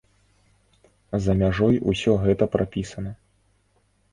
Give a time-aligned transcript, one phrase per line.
[1.27, 3.11] За мяжой усё гэта прапісана.